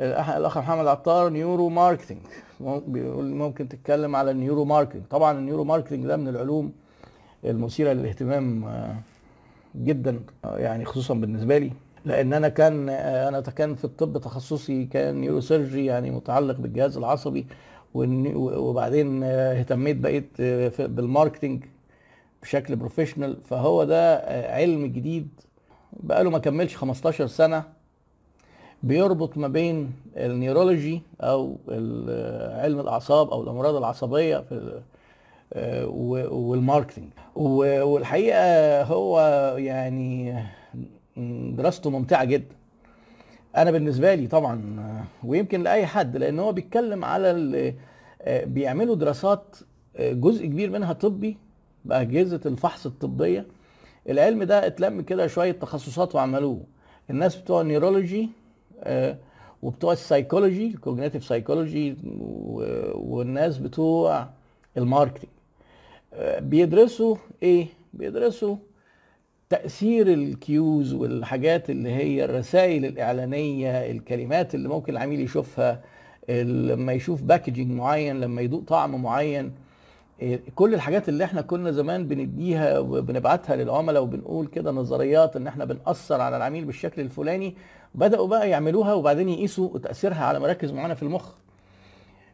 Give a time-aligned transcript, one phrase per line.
[0.00, 2.18] الأخ محمد عطار neuromarketing
[2.60, 6.72] بيقول ممكن تتكلم على ال neuromarketing طبعا ال neuromarketing ده من العلوم
[7.44, 8.64] المثيرة للاهتمام
[9.76, 11.72] جدا يعني خصوصا بالنسبة لي.
[12.04, 17.46] لأن أنا كان أنا كان في الطب تخصصي كان neurosurgery يعني متعلق بالجهاز العصبي.
[17.94, 20.40] وبعدين اهتميت بقيت
[20.82, 21.64] بال marketing
[22.42, 24.16] بشكل professional فهو ده
[24.54, 25.28] علم جديد
[25.92, 27.64] بقاله ما كملش 15 سنة.
[28.82, 31.56] بيربط ما بين ال neurology أو
[32.62, 34.82] علم الأعصاب أو الأمراض العصبية في
[36.30, 39.20] وال marketing والحقيقة هو
[39.58, 40.34] يعني
[41.56, 42.54] دراسته ممتعة جدا.
[43.56, 47.74] أنا بالنسبة لي طبعا ويمكن لأي حد لأن هو بيتكلم على
[48.26, 49.56] بيعملوا دراسات
[50.00, 51.36] جزء كبير منها طبي
[51.84, 53.46] بأجهزة الفحص الطبية.
[54.08, 56.60] العلم ده اتلم كده شوية تخصصات وعملوه.
[57.10, 58.28] الناس بتوع ال neurology
[59.62, 61.96] وبتوع ال psychology ال cognitive psychology
[62.94, 64.28] والناس بتوع
[64.76, 65.30] ال marketing
[66.40, 68.56] بيدرسوا إيه؟ بيدرسوا
[69.50, 75.82] تأثير ال cues والحاجات اللي هي الرسائل الإعلانية الكلمات اللي ممكن العميل يشوفها
[76.28, 79.52] لما يشوف packaging معين لما يدوق طعم معين.
[80.54, 86.20] كل الحاجات اللي إحنا كنا زمان بنديها وبنبعتها للعملاء وبنقول كده نظريات ان إحنا بنأثر
[86.20, 87.54] على العميل بالشكل الفلاني
[87.94, 91.32] بدأوا بقى يعملوها وبعدين يقيسوا تأثيرها على مراكز معينة في المخ.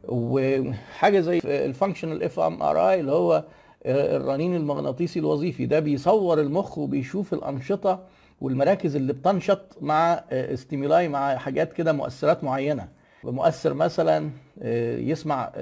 [0.09, 3.45] وحاجة زي ال functional fMRI اللي هو
[3.87, 8.01] الرنين المغناطيسي الوظيفي ده بيصور المخ وبيشوف الأنشطة
[8.41, 12.89] والمراكز اللي بتنشط مع stimuli مع حاجات كده مؤثرات معينة.
[13.25, 14.31] مؤثر مثلا
[14.99, 15.53] يسمع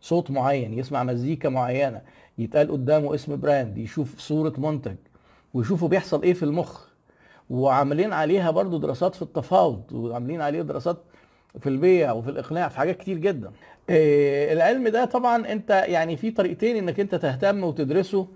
[0.00, 2.00] صوت معين يسمع مزيكا معينة
[2.38, 4.96] يتقال قدامه اسم brand يشوف صورة منتج
[5.54, 6.90] ويشوفوا بيحصل إيه في المخ.
[7.50, 10.96] وعاملين عليها برضو دراسات في التفاوض وعاملين عليه دراسات
[11.60, 13.50] في البيع وفي الإقناع في حاجات كتير جدا.
[13.90, 18.26] إيه العلم ده طبعا أنت يعني في طريقتين إنك أنت تهتم وتدرسه.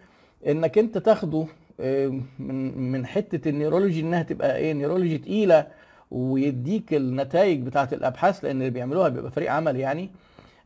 [0.46, 1.46] إنك أنت تاخده
[1.80, 5.66] إيه من من حتة ال neurology إنها تبقى إيه neurology تقيلة
[6.10, 10.10] ويديك النتائج بتاعة الأبحاث لأن اللي بيعملوها بيبقى فريق عمل يعني.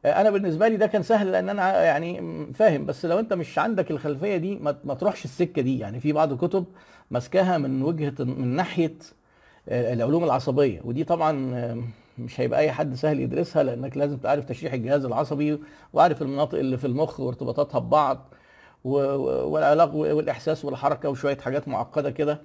[0.04, 2.22] أنا بالنسبة لي ده كان سهل لأن أنا يعني
[2.54, 2.86] فاهم.
[2.86, 5.78] بس لو أنت مش عندك الخلفية دي ما تروحش السكة دي.
[5.78, 6.64] يعني في بعض الكتب
[7.10, 8.94] ماسكاها من وجهة من ناحية
[9.68, 10.80] العلوم العصبية.
[10.84, 11.32] ودي طبعا
[12.18, 15.58] مش هيبقى أي حد سهل يدرسها لأنك لازم تعرف تشريح الجهاز العصبي
[15.92, 18.34] وعارف المناطق اللي في المخ وارتباطاتها ببعض
[18.84, 22.40] والعلاق والإحساس والحركة وشوية حاجات معقدة كده.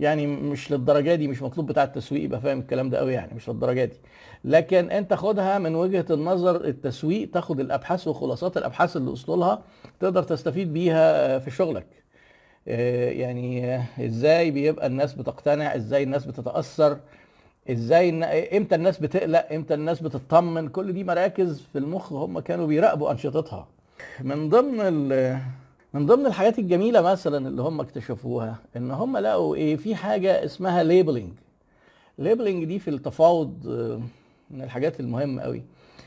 [0.00, 3.48] يعني مش للدرجة دي مش مطلوب بتاع التسويق يبقى فاهم الكلام ده قوي يعني مش
[3.48, 3.96] للدرجة دي.
[4.44, 9.56] لكن أنت خدها من وجهة النظر التسويق تاخد الأبحاث وخلاصات الأبحاث اللي وصلوا
[10.00, 11.86] تقدر تستفيد بيها في شغلك.
[12.66, 16.98] يعني إزاي بيبقى الناس بتقتنع؟ إزاي الناس بتتأثر؟
[17.70, 18.08] إزاي
[18.56, 23.68] إمتى الناس بتقلق؟ إمتى الناس بتطمن؟ كل دي مراكز في المخ هم كانوا بيراقبوا أنشطتها.
[24.20, 25.12] من ضمن
[25.94, 30.82] من ضمن الحاجات الجميلة مثلا اللي هم اكتشفوها إن هم لقوا إيه في حاجة اسمها
[30.82, 31.32] labeling
[32.18, 33.66] labeling دي في التفاوض
[34.50, 35.62] من الحاجات المهمة قوي.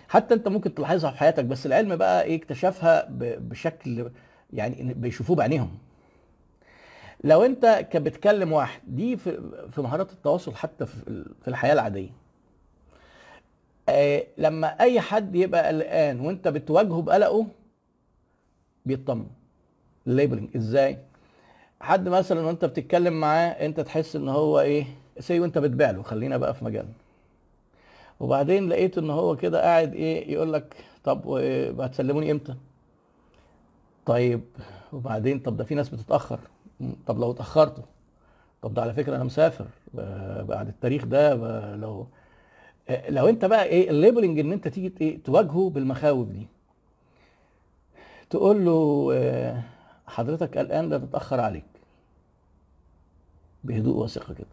[0.08, 3.08] حتى أنت ممكن تلاحظها في حياتك بس العلم بقى إيه اكتشفها
[3.40, 4.10] بشكل
[4.54, 5.78] يعني بيشوفوه بعينيهم.
[7.24, 12.10] لو أنت بتكلم واحد دي في في مهارات التواصل حتى في الحياة العادية.
[13.90, 17.48] آه لما أي حد يبقى قلقان وأنت بتواجهه بقلقه
[18.86, 19.28] بيطمن.
[20.08, 20.98] ال labeling إزاي؟
[21.82, 24.86] حد مثلا وأنت بتتكلم معاه أنت تحس إن هو إيه؟
[25.20, 26.02] سي وأنت بتبيع له.
[26.02, 26.94] خلينا بقى في مجالنا.
[28.20, 31.28] وبعدين لقيت إن هو كده قاعد إيه؟ يقول لك طب
[31.82, 32.56] هتسلموني إمتى؟
[34.06, 34.42] طيب
[34.94, 36.40] وبعدين طب ده في ناس بتتأخر.
[37.08, 37.84] طب لو اتأخرتوا
[38.62, 39.66] طب ده على فكرة أنا مسافر.
[40.44, 41.36] بعد التاريخ ده
[41.76, 42.08] لو
[43.10, 46.48] لو أنت بقى إيه؟ ال labeling إن أنت تيجي إيه؟ تواجهه بالمخاوف دي.
[48.30, 49.12] تقول له
[50.12, 51.64] حضرتك قلقان ده تتأخر عليك.
[53.64, 54.48] بهدوء وثقه كده.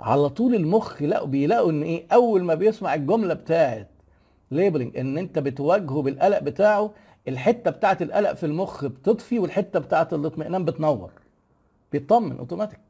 [0.00, 3.88] على طول المخ لا بيلاقوا إن إيه؟ أول ما بيسمع الجملة بتاعت
[4.50, 6.90] labeling إن أنت بتواجهه بالقلق بتاعه
[7.28, 11.10] الحتة بتاعت القلق في المخ بتطفي والحتة بتاعت الاطمئنان بتنور.
[11.92, 12.80] بيطمن اوتوماتيك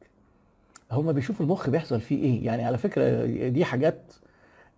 [0.93, 4.13] هما بيشوفوا المخ بيحصل فيه إيه؟ يعني على فكرة دي حاجات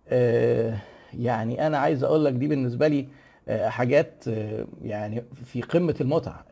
[0.07, 0.77] آه
[1.13, 3.07] يعني أنا عايز أقول لك دي بالنسبة لي
[3.49, 6.45] حاجات آه يعني في قمة المتعة.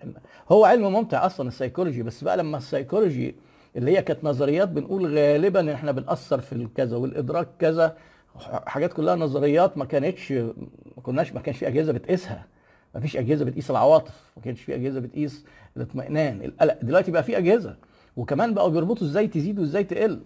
[0.52, 3.36] هو علم ممتع أصلا السيكولوجي بس بقى لما السيكولوجي
[3.76, 7.98] اللي هي كانت نظريات بنقول غالبا إن إحنا بنأثر في الكذا والإدراك كذا
[8.68, 12.46] حاجات كلها نظريات ما كانتش ما كناش ما كانش في أجهزة بتقيسها.
[12.96, 15.46] ما فيش أجهزة بتقيس العواطف ما كانش في أجهزة بتقيس
[15.78, 16.42] الاطمئنان.
[16.42, 17.76] القلق دلوقتي بقى في أجهزة.
[18.18, 20.22] وكمان بقوا بيربطوا إزاي تزيد وإزاي تقل.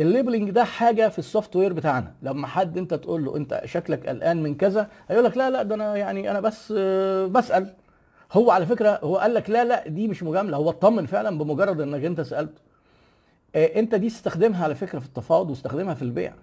[0.00, 2.14] ال labeling ده حاجة في ال software بتاعنا.
[2.22, 5.74] لما حد انت تقول له انت شكلك قلقان من كذا هيقول لك لا لا ده
[5.74, 6.72] أنا يعني أنا بس
[7.32, 7.74] بسأل.
[8.32, 11.80] هو على فكرة هو قال لك لا لا دي مش مجاملة هو اطمن فعلا بمجرد
[11.80, 12.60] انك انت سألته.
[13.54, 16.34] آه، انت دي تستخدمها على فكرة في التفاوض واستخدمها في البيع.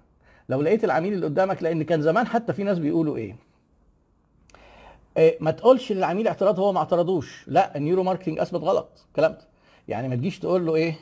[0.49, 3.35] لو لقيت العميل اللي قدامك لأن كان زمان حتى في ناس بيقولوا إيه؟
[5.17, 7.43] آه، ما تقولش للعميل اعتراض هو ما اعترضوش.
[7.47, 9.05] لا ال neuromarketing أثبت غلط.
[9.07, 9.41] الكلام ده
[9.87, 10.95] يعني ما تجيش تقول له إيه؟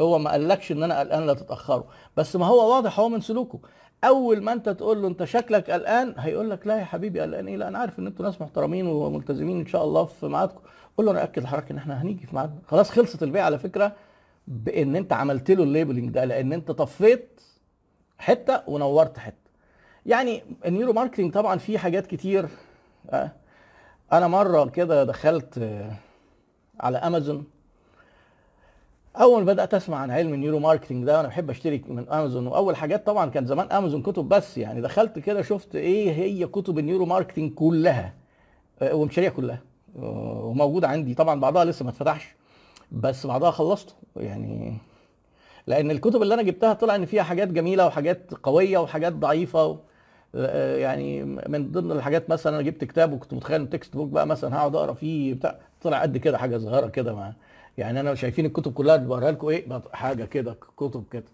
[0.00, 1.84] هو ما قالكش إن أنا قلقان لا تتأخروا.
[2.16, 3.58] بس ما هو واضح هو من سلوكه.
[4.04, 7.56] أول ما أنت تقول له أنت شكلك قلقان هيقول لك لا يا حبيبي قلقان إيه؟
[7.56, 10.60] لا أنا عارف إن أنتوا ناس محترمين وملتزمين إن شاء الله في ميعادكم.
[10.96, 12.58] قول له أنا اكد لحضرتك إن إحنا هنيجي في ميعادنا.
[12.68, 13.92] خلاص خلصت البيع على فكرة
[14.48, 17.40] بإن أنت عملت له ال labeling ده لأن أنت طفيت
[18.18, 19.50] حتة ونورت حتة.
[20.06, 22.48] يعني ال neuromarketing طبعا فيه حاجات كتير
[23.10, 23.30] آه.
[24.12, 25.92] أنا مرة كده دخلت آه،
[26.80, 27.44] على أمازون.
[29.16, 33.06] أول بدأت أسمع عن علم ال neuromarketing ده وأنا بحب اشتري من أمازون وأول حاجات
[33.06, 34.80] طبعا كان زمان أمازون كتب بس يعني.
[34.80, 38.14] دخلت كده شفت إيه هي كتب ال neuromarketing كلها
[38.82, 39.58] آه، ومشاريع كلها
[39.98, 41.14] آه، وموجودة عندي.
[41.14, 42.34] طبعا بعضها لسه ما اتفتحش
[42.92, 44.78] بس بعضها خلصته يعني.
[45.66, 49.76] لأن الكتب اللي أنا جبتها طلع إن فيها حاجات جميلة وحاجات قوية وحاجات ضعيفة و...
[50.34, 54.56] آه، يعني من ضمن الحاجات مثلا أنا جبت كتاب وكنت متخيل إن textbook بقى مثلا
[54.56, 57.32] هقعد أقرأ فيه بتاع طلع قد كده حاجة صغيرة كده ما
[57.78, 61.24] يعني أنا شايفين الكتب كلها بقراها لكم إيه؟ حاجة كده كتب كده.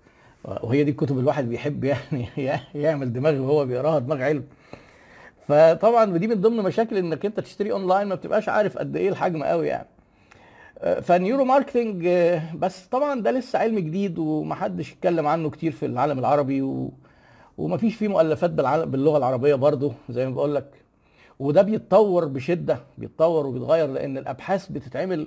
[0.44, 2.28] وهي دي الكتب الواحد بيحب يعني
[2.74, 4.44] يعمل دماغ وهو بيقراها دماغ علم.
[5.48, 9.42] فطبعا دي من ضمن مشاكل إنك أنت تشتري أونلاين ما بتبقاش عارف قد إيه الحجم
[9.42, 9.88] قوي يعني.
[11.02, 12.08] فال neuromarketing
[12.54, 16.92] بس طبعا ده لسه علم جديد ومحدش اتكلم عنه كتير في العالم العربي و...
[17.58, 20.70] ومفيش فيه مؤلفات باللغة العربية برضه زي ما بقول لك
[21.38, 25.26] وده بيتطور بشدة بيتطور وبيتغير لأن الأبحاث بتتعمل آه،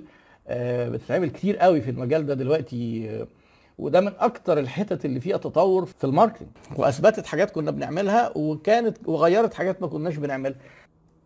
[0.50, 3.26] بتتعمل كتير قوي في المجال ده دلوقتي آه،
[3.78, 8.96] وده من أكتر الحتت اللي فيها تطور في ال marketing وأثبتت حاجات كنا بنعملها وكانت
[9.08, 10.58] وغيرت حاجات ما كناش بنعملها.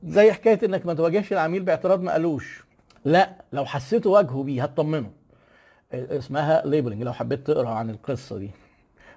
[0.05, 2.65] زي حكاية إنك ما تواجهش العميل باعتراض ما قالوش
[3.05, 5.11] لا لو حسيته واجهه بيه هتطمنه.
[5.95, 8.51] اسمها labeling لو حبيت تقرأ عن القصة دي.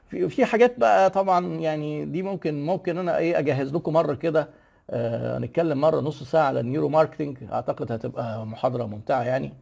[0.10, 4.50] في في حاجات بقى طبعا يعني دي ممكن ممكن أنا إيه أجهز لكم مرة كده.
[4.90, 9.54] آه نتكلم مرة نص ساعة على ال neuromarketing أعتقد هتبقى محاضرة ممتعة يعني.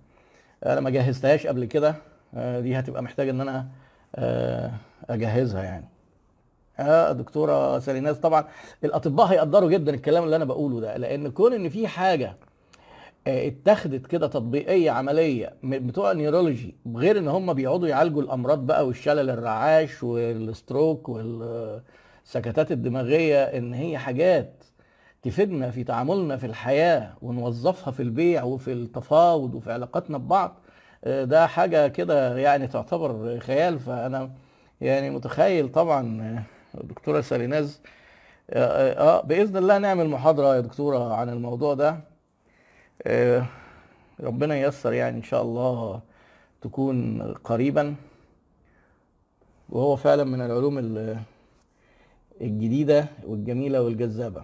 [0.65, 1.95] أنا ما جهزتهاش قبل كده
[2.35, 3.67] آه دي هتبقى محتاج إن أنا
[4.15, 4.71] آه
[5.09, 5.85] أجهزها يعني.
[6.79, 8.45] آه دكتورة ساليناز طبعا
[8.83, 12.35] الأطباء هيقدروا جدا الكلام اللي أنا بقوله ده لأن كون إن في حاجة
[13.27, 18.87] آه، اتخذت كده تطبيقية عملية بتوع ال neurology غير إن هم بيقعدوا يعالجوا الأمراض بقى
[18.87, 24.58] والشلل الرعاش وال stroke والسكتات الدماغية إن هي حاجات
[25.21, 30.55] تفيدنا في تعاملنا في الحياة ونوظفها في البيع وفي التفاوض وفي علاقاتنا ببعض
[31.03, 33.79] آه، ده حاجة كده يعني تعتبر خيال.
[33.79, 34.31] فأنا
[34.81, 36.43] يعني متخيل طبعا آه،
[36.83, 37.81] دكتورة ساليناز
[38.49, 41.99] آه بإذن الله نعمل محاضرة يا دكتورة عن الموضوع ده.
[43.07, 43.45] آه،
[44.19, 46.01] ربنا ييسر يعني إن شاء الله
[46.61, 47.95] تكون قريبا.
[49.69, 50.77] وهو فعلا من العلوم
[52.41, 54.43] الجديدة والجميلة والجذابة.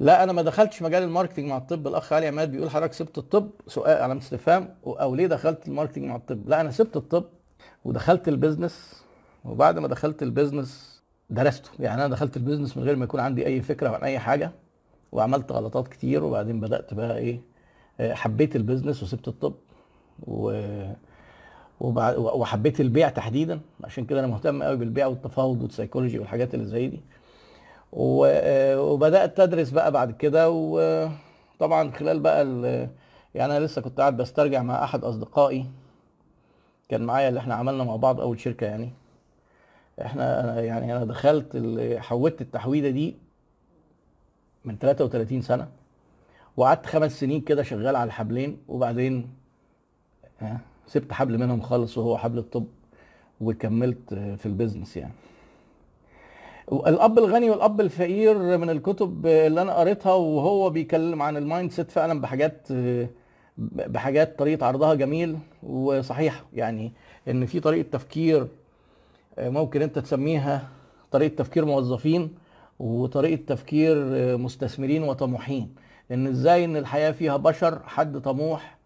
[0.00, 1.86] لا أنا ما دخلتش مجال ال marketing مع الطب.
[1.86, 6.04] الأخ علي عماد بيقول حضرتك سبت الطب سؤال على استفهام أو ليه دخلت ال marketing
[6.04, 7.24] مع الطب؟ لا أنا سبت الطب
[7.84, 9.04] ودخلت ال business
[9.44, 11.70] وبعد ما دخلت ال business درسته.
[11.80, 14.50] يعني أنا دخلت ال business من غير ما يكون عندي أي فكرة عن أي حاجة
[15.12, 17.40] وعملت غلطات كتير وبعدين بدأت بقى إيه
[18.00, 19.54] حبيت ال business وسبت الطب
[20.26, 20.62] و
[21.80, 23.60] وحبيت البيع تحديدا.
[23.84, 27.00] عشان كده أنا مهتم قوي بالبيع والتفاوض والسيكولوجي والحاجات اللي زي دي.
[27.92, 32.44] وبدأت أدرس بقى بعد كده وطبعا خلال بقى
[33.34, 35.66] يعني أنا لسه كنت قاعد بسترجع مع أحد أصدقائي.
[36.88, 38.90] كان معايا اللي إحنا عملنا مع بعض أول شركة يعني.
[40.02, 41.56] إحنا يعني أنا دخلت
[41.98, 43.16] حولت التحويلة دي
[44.64, 45.68] من 33 سنة
[46.56, 49.30] وقعدت خمس سنين كده شغال على الحبلين وبعدين
[50.86, 52.66] سبت حبل منهم خالص وهو حبل الطب
[53.40, 55.12] وكملت في ال business يعني.
[56.72, 62.20] الاب الغني والأب الفقير من الكتب اللي أنا قريتها وهو بيتكلم عن ال mindset فعلا
[62.20, 62.68] بحاجات
[63.58, 66.92] بحاجات طريقة عرضها جميل وصحيح يعني
[67.28, 68.46] إن في طريقة تفكير
[69.38, 70.68] ممكن أنت تسميها
[71.10, 72.34] طريقة تفكير موظفين
[72.78, 73.96] وطريقة تفكير
[74.38, 75.74] مستثمرين وطموحين.
[76.10, 78.78] إن إزاي إن الحياة فيها بشر حد طموح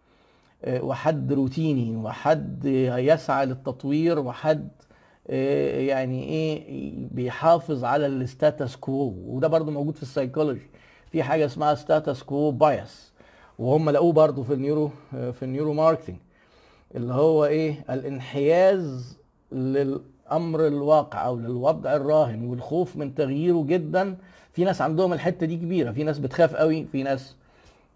[0.68, 2.64] وحد روتيني وحد
[2.98, 4.68] يسعى للتطوير وحد
[5.87, 10.67] يعني إيه بيحافظ على ال status quo وده برضو موجود في السايكولوجي
[11.12, 13.12] في حاجة اسمها status quo bias
[13.59, 16.16] وهم لقوه برضو في ال neuro آه، في ال neuromarketing
[16.95, 19.17] اللي هو إيه الانحياز
[19.52, 20.00] لل
[20.33, 24.17] للأمر الواقع أو للوضع الراهن والخوف من تغييره جدا.
[24.52, 25.93] في ناس عندهم الحتة دي كبيرة.
[25.93, 27.37] في ناس بتخاف قوي في ناس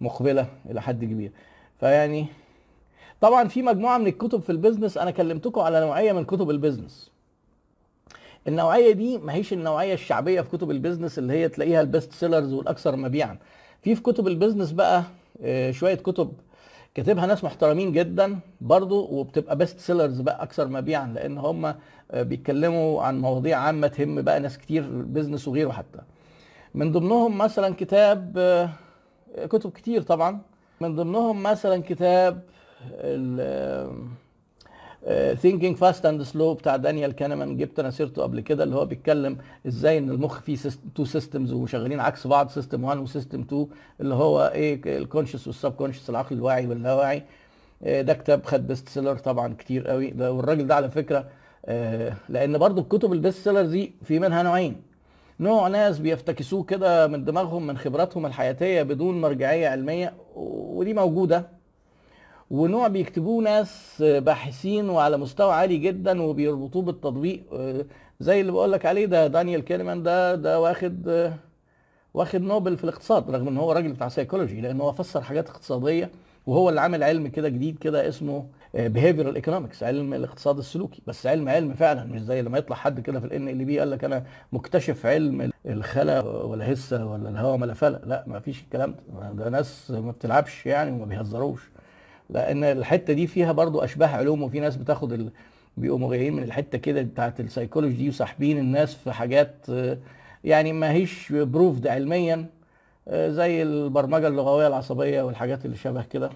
[0.00, 1.32] مقبلة إلى حد كبير.
[1.80, 2.26] فيعني
[3.20, 6.57] طبعا في مجموعة من الكتب في ال business أنا كلمتكم على نوعية من كتب ال
[6.57, 7.10] business
[8.48, 12.12] النوعية دي ما هيش النوعية الشعبية في كتب ال business اللي هي تلاقيها ال best
[12.12, 13.38] sellers والأكثر مبيعا.
[13.82, 15.02] في في كتب ال business بقى
[15.42, 16.32] آه، شوية كتب
[16.94, 21.74] كاتبها ناس محترمين جدا برضو وبتبقى best sellers بقى أكثر مبيعا لأن هم
[22.14, 25.98] بيتكلموا عن مواضيع عامة تهم بقى ناس كتير business وغيره حتى.
[26.74, 28.70] من ضمنهم مثلا كتاب آه،
[29.46, 30.40] كتب كتير طبعا.
[30.80, 32.42] من ضمنهم مثلا كتاب
[35.34, 37.56] Thinking, Fast and Slow بتاع دانيال كانمان.
[37.56, 39.36] جبت أنا سيرته قبل كده اللي هو بيتكلم
[39.66, 40.58] إزاي إن المخ فيه
[40.94, 43.66] two systems وشغالين عكس بعض system 1 و system 2
[44.00, 47.22] اللي هو إيه ال conscious وال subconscious العقل الواعي واللاواعي.
[47.84, 50.10] آه، ده كتاب خد best seller طبعا كتير قوي.
[50.10, 51.24] ده والراجل ده على فكرة
[51.66, 54.76] آه، لأن برضو الكتب ال best seller دي في منها نوعين.
[55.40, 61.55] نوع ناس بيفتكسوه كده من دماغهم من خبراتهم الحياتية بدون مرجعية علمية ودي موجودة.
[62.50, 67.42] ونوع بيكتبوه ناس باحثين وعلى مستوى عالي جدا وبيربطوه بالتطبيق
[68.20, 71.30] زي اللي بقول لك عليه ده دانيال كانمان ده ده واخد
[72.14, 76.10] واخد نوبل في الاقتصاد رغم إن هو راجل بتاع سيكولوجي لأن هو فسر حاجات اقتصادية
[76.46, 81.02] وهو اللي عامل علم كده جديد كده اسمه behavioral economics علم الاقتصاد السلوكي.
[81.06, 84.04] بس علم علم فعلا مش زي لما يطلع حد كده في ال NLP قال لك
[84.04, 89.32] أنا مكتشف علم الخلا ولا هسة ولا الهوا ما فلا لا ما فيش الكلام ده.
[89.32, 91.70] ده ناس ما بتلعبش يعني وما بيهزروش.
[92.30, 95.30] لأن الحتة دي فيها برضو أشباه علوم وفي ناس بتاخد ال...
[95.76, 99.98] بيقوموا جايين من الحتة كده بتاعت السيكولوجي دي وساحبين الناس في حاجات آه،
[100.44, 102.46] يعني ما هيش بروفد علميا
[103.08, 106.30] آه، زي البرمجة اللغوية العصبية والحاجات اللي شبه كده.